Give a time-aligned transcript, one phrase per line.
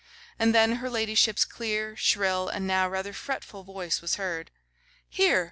[0.39, 4.49] And then her ladyship's clear, shrill, and now rather fretful voice was heard.
[5.07, 5.39] 'Here!